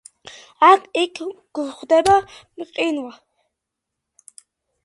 აქა–იქ 0.67 1.19
გვხვდება 1.59 2.15
მყინვარი. 2.23 3.13